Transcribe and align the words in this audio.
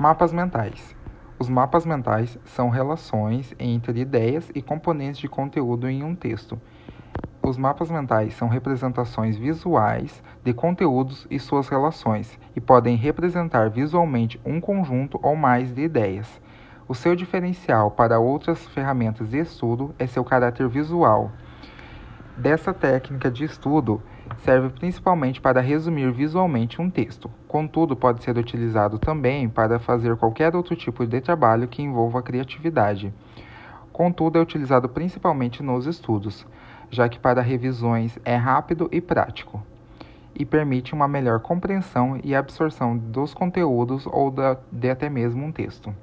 Mapas 0.00 0.32
mentais. 0.32 0.96
Os 1.38 1.50
mapas 1.50 1.84
mentais 1.84 2.38
são 2.46 2.70
relações 2.70 3.54
entre 3.58 4.00
ideias 4.00 4.50
e 4.54 4.62
componentes 4.62 5.20
de 5.20 5.28
conteúdo 5.28 5.90
em 5.90 6.02
um 6.02 6.14
texto. 6.14 6.58
Os 7.42 7.58
mapas 7.58 7.90
mentais 7.90 8.32
são 8.32 8.48
representações 8.48 9.36
visuais 9.36 10.22
de 10.42 10.54
conteúdos 10.54 11.26
e 11.30 11.38
suas 11.38 11.68
relações 11.68 12.38
e 12.56 12.60
podem 12.62 12.96
representar 12.96 13.68
visualmente 13.68 14.40
um 14.42 14.58
conjunto 14.58 15.20
ou 15.22 15.36
mais 15.36 15.74
de 15.74 15.82
ideias. 15.82 16.40
O 16.88 16.94
seu 16.94 17.14
diferencial 17.14 17.90
para 17.90 18.18
outras 18.18 18.66
ferramentas 18.68 19.28
de 19.28 19.38
estudo 19.40 19.94
é 19.98 20.06
seu 20.06 20.24
caráter 20.24 20.66
visual. 20.66 21.30
Dessa 22.40 22.72
técnica 22.72 23.30
de 23.30 23.44
estudo 23.44 24.00
serve 24.38 24.70
principalmente 24.70 25.38
para 25.38 25.60
resumir 25.60 26.10
visualmente 26.10 26.80
um 26.80 26.88
texto, 26.88 27.30
contudo, 27.46 27.94
pode 27.94 28.24
ser 28.24 28.38
utilizado 28.38 28.98
também 28.98 29.46
para 29.46 29.78
fazer 29.78 30.16
qualquer 30.16 30.56
outro 30.56 30.74
tipo 30.74 31.06
de 31.06 31.20
trabalho 31.20 31.68
que 31.68 31.82
envolva 31.82 32.22
criatividade. 32.22 33.12
Contudo, 33.92 34.38
é 34.38 34.40
utilizado 34.40 34.88
principalmente 34.88 35.62
nos 35.62 35.84
estudos, 35.84 36.46
já 36.88 37.10
que 37.10 37.18
para 37.18 37.42
revisões 37.42 38.18
é 38.24 38.36
rápido 38.36 38.88
e 38.90 39.02
prático, 39.02 39.62
e 40.34 40.46
permite 40.46 40.94
uma 40.94 41.06
melhor 41.06 41.40
compreensão 41.40 42.18
e 42.24 42.34
absorção 42.34 42.96
dos 42.96 43.34
conteúdos 43.34 44.06
ou 44.06 44.34
de 44.72 44.88
até 44.88 45.10
mesmo 45.10 45.44
um 45.44 45.52
texto. 45.52 45.94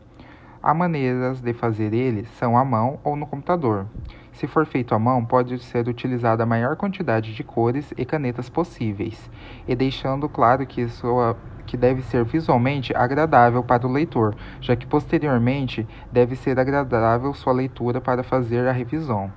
Há 0.61 0.73
maneiras 0.73 1.41
de 1.41 1.53
fazer 1.53 1.93
ele 1.93 2.25
são 2.25 2.57
à 2.57 2.65
mão 2.65 2.99
ou 3.03 3.15
no 3.15 3.27
computador. 3.27 3.85
Se 4.33 4.45
for 4.45 4.65
feito 4.65 4.93
à 4.93 4.99
mão, 4.99 5.25
pode 5.25 5.57
ser 5.59 5.87
utilizada 5.87 6.43
a 6.43 6.45
maior 6.45 6.75
quantidade 6.75 7.33
de 7.33 7.43
cores 7.43 7.91
e 7.97 8.05
canetas 8.05 8.49
possíveis, 8.49 9.29
e 9.67 9.75
deixando 9.75 10.29
claro 10.29 10.65
que, 10.65 10.87
sua, 10.89 11.35
que 11.65 11.75
deve 11.75 12.03
ser 12.03 12.23
visualmente 12.23 12.95
agradável 12.95 13.63
para 13.63 13.87
o 13.87 13.91
leitor, 13.91 14.35
já 14.61 14.75
que 14.75 14.85
posteriormente 14.85 15.87
deve 16.11 16.35
ser 16.35 16.59
agradável 16.59 17.33
sua 17.33 17.53
leitura 17.53 17.99
para 17.99 18.21
fazer 18.21 18.67
a 18.67 18.71
revisão. 18.71 19.31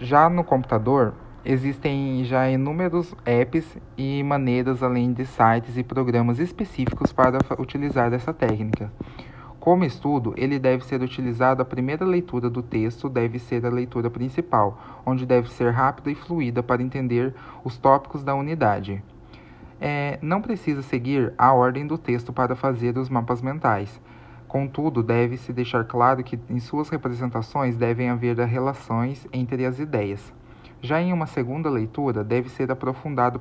Já 0.00 0.28
no 0.28 0.42
computador, 0.42 1.14
existem 1.44 2.24
já 2.24 2.50
inúmeros 2.50 3.14
apps 3.24 3.78
e 3.96 4.22
maneiras 4.24 4.82
além 4.82 5.12
de 5.12 5.24
sites 5.24 5.76
e 5.76 5.84
programas 5.84 6.40
específicos 6.40 7.12
para 7.12 7.38
utilizar 7.58 8.12
essa 8.12 8.32
técnica. 8.32 8.90
Como 9.62 9.84
estudo, 9.84 10.34
ele 10.36 10.58
deve 10.58 10.84
ser 10.84 11.00
utilizado 11.02 11.62
a 11.62 11.64
primeira 11.64 12.04
leitura 12.04 12.50
do 12.50 12.64
texto 12.64 13.08
deve 13.08 13.38
ser 13.38 13.64
a 13.64 13.70
leitura 13.70 14.10
principal, 14.10 14.76
onde 15.06 15.24
deve 15.24 15.48
ser 15.52 15.70
rápida 15.70 16.10
e 16.10 16.16
fluida 16.16 16.64
para 16.64 16.82
entender 16.82 17.32
os 17.62 17.78
tópicos 17.78 18.24
da 18.24 18.34
unidade. 18.34 19.00
É, 19.80 20.18
não 20.20 20.42
precisa 20.42 20.82
seguir 20.82 21.32
a 21.38 21.52
ordem 21.52 21.86
do 21.86 21.96
texto 21.96 22.32
para 22.32 22.56
fazer 22.56 22.98
os 22.98 23.08
mapas 23.08 23.40
mentais. 23.40 24.00
Contudo, 24.48 25.00
deve-se 25.00 25.52
deixar 25.52 25.84
claro 25.84 26.24
que 26.24 26.40
em 26.50 26.58
suas 26.58 26.88
representações 26.88 27.76
devem 27.76 28.10
haver 28.10 28.36
relações 28.40 29.28
entre 29.32 29.64
as 29.64 29.78
ideias. 29.78 30.34
Já 30.80 31.00
em 31.00 31.12
uma 31.12 31.26
segunda 31.26 31.70
leitura, 31.70 32.24
deve 32.24 32.48
ser 32.48 32.72
aprofundado 32.72 33.40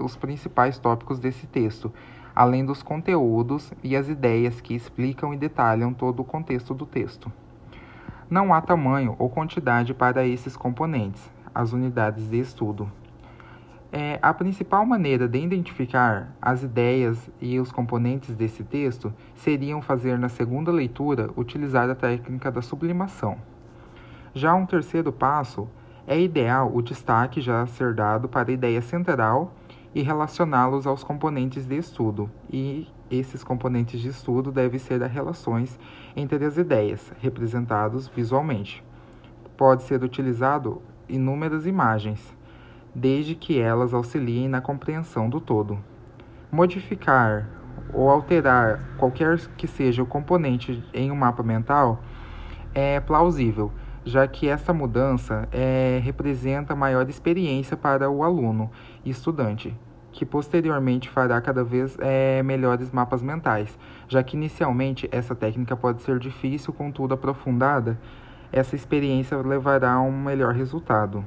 os 0.00 0.16
principais 0.16 0.76
tópicos 0.80 1.20
desse 1.20 1.46
texto, 1.46 1.92
além 2.34 2.64
dos 2.64 2.82
conteúdos 2.82 3.72
e 3.82 3.96
as 3.96 4.08
ideias 4.08 4.60
que 4.60 4.74
explicam 4.74 5.32
e 5.32 5.36
detalham 5.36 5.92
todo 5.92 6.20
o 6.20 6.24
contexto 6.24 6.74
do 6.74 6.86
texto. 6.86 7.32
Não 8.28 8.54
há 8.54 8.60
tamanho 8.60 9.14
ou 9.18 9.28
quantidade 9.28 9.92
para 9.92 10.26
esses 10.26 10.56
componentes, 10.56 11.30
as 11.54 11.72
unidades 11.72 12.30
de 12.30 12.38
estudo. 12.38 12.90
É, 13.94 14.18
a 14.22 14.32
principal 14.32 14.86
maneira 14.86 15.28
de 15.28 15.38
identificar 15.38 16.34
as 16.40 16.62
ideias 16.62 17.30
e 17.38 17.60
os 17.60 17.70
componentes 17.70 18.34
desse 18.34 18.64
texto 18.64 19.12
seriam 19.34 19.82
fazer 19.82 20.18
na 20.18 20.30
segunda 20.30 20.72
leitura 20.72 21.28
utilizar 21.36 21.90
a 21.90 21.94
técnica 21.94 22.50
da 22.50 22.62
sublimação. 22.62 23.36
Já 24.32 24.54
um 24.54 24.64
terceiro 24.64 25.12
passo 25.12 25.68
é 26.06 26.18
ideal 26.18 26.70
o 26.74 26.80
destaque 26.80 27.38
já 27.38 27.66
ser 27.66 27.92
dado 27.94 28.30
para 28.30 28.50
a 28.50 28.54
ideia 28.54 28.80
central 28.80 29.52
e 29.94 30.02
relacioná-los 30.02 30.86
aos 30.86 31.04
componentes 31.04 31.66
de 31.66 31.76
estudo, 31.76 32.30
e 32.50 32.88
esses 33.10 33.44
componentes 33.44 34.00
de 34.00 34.08
estudo 34.08 34.50
devem 34.50 34.78
ser 34.78 35.02
as 35.02 35.12
relações 35.12 35.78
entre 36.16 36.44
as 36.44 36.56
ideias, 36.56 37.12
representados 37.20 38.08
visualmente. 38.08 38.82
Pode 39.56 39.82
ser 39.82 40.02
utilizado 40.02 40.80
inúmeras 41.08 41.66
imagens, 41.66 42.34
desde 42.94 43.34
que 43.34 43.58
elas 43.58 43.92
auxiliem 43.92 44.48
na 44.48 44.60
compreensão 44.60 45.28
do 45.28 45.40
todo. 45.40 45.78
Modificar 46.50 47.48
ou 47.92 48.08
alterar 48.08 48.96
qualquer 48.96 49.38
que 49.56 49.66
seja 49.66 50.02
o 50.02 50.06
componente 50.06 50.82
em 50.92 51.10
um 51.10 51.16
mapa 51.16 51.42
mental 51.42 52.02
é 52.74 53.00
plausível, 53.00 53.70
já 54.04 54.26
que 54.26 54.48
essa 54.48 54.72
mudança 54.72 55.48
é, 55.52 56.00
representa 56.02 56.74
maior 56.74 57.08
experiência 57.08 57.76
para 57.76 58.10
o 58.10 58.22
aluno 58.22 58.70
e 59.04 59.10
estudante, 59.10 59.76
que 60.10 60.26
posteriormente 60.26 61.08
fará 61.08 61.40
cada 61.40 61.62
vez 61.62 61.96
é, 62.00 62.42
melhores 62.42 62.90
mapas 62.90 63.22
mentais, 63.22 63.78
já 64.08 64.22
que 64.22 64.36
inicialmente 64.36 65.08
essa 65.12 65.34
técnica 65.34 65.76
pode 65.76 66.02
ser 66.02 66.18
difícil, 66.18 66.72
contudo 66.72 67.14
aprofundada, 67.14 67.98
essa 68.52 68.76
experiência 68.76 69.36
levará 69.38 69.92
a 69.92 70.02
um 70.02 70.12
melhor 70.12 70.52
resultado. 70.52 71.24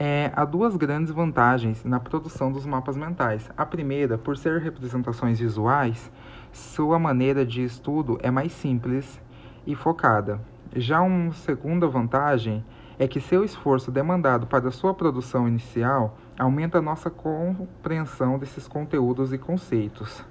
É, 0.00 0.30
há 0.34 0.44
duas 0.44 0.76
grandes 0.76 1.12
vantagens 1.12 1.84
na 1.84 1.98
produção 1.98 2.52
dos 2.52 2.64
mapas 2.64 2.96
mentais. 2.96 3.50
A 3.56 3.66
primeira, 3.66 4.16
por 4.16 4.36
ser 4.36 4.60
representações 4.60 5.40
visuais, 5.40 6.10
sua 6.52 6.98
maneira 7.00 7.44
de 7.44 7.64
estudo 7.64 8.16
é 8.22 8.30
mais 8.30 8.52
simples 8.52 9.20
e 9.66 9.74
focada. 9.74 10.40
Já 10.76 11.00
uma 11.00 11.32
segunda 11.32 11.86
vantagem 11.86 12.64
é 12.98 13.08
que 13.08 13.20
seu 13.20 13.44
esforço 13.44 13.90
demandado 13.90 14.46
para 14.46 14.70
sua 14.70 14.92
produção 14.92 15.48
inicial 15.48 16.18
aumenta 16.38 16.82
nossa 16.82 17.08
compreensão 17.08 18.38
desses 18.38 18.68
conteúdos 18.68 19.32
e 19.32 19.38
conceitos. 19.38 20.22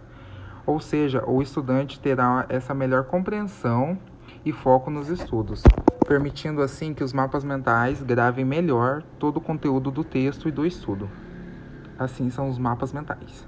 Ou 0.66 0.80
seja, 0.80 1.24
o 1.26 1.42
estudante 1.42 2.00
terá 2.00 2.46
essa 2.50 2.74
melhor 2.74 3.06
compreensão 3.06 3.98
e 4.46 4.52
foco 4.52 4.92
nos 4.92 5.10
estudos, 5.10 5.64
permitindo 6.08 6.62
assim 6.62 6.94
que 6.94 7.04
os 7.04 7.14
mapas 7.14 7.44
mentais 7.44 8.04
gravem 8.04 8.46
melhor 8.46 9.02
todo 9.18 9.38
o 9.38 9.42
conteúdo 9.42 9.90
do 9.90 10.04
texto 10.04 10.48
e 10.48 10.52
do 10.52 10.66
estudo. 10.66 11.10
Assim 11.98 12.30
são 12.30 12.48
os 12.50 12.60
mapas 12.60 12.94
mentais. 12.94 13.48